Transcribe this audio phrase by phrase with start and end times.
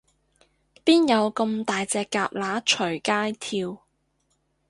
[0.83, 2.99] 邊有噉大隻蛤乸隨
[3.31, 3.83] 街跳